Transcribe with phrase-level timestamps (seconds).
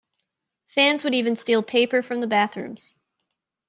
[0.65, 2.97] Fans would even steal paper from the bathrooms.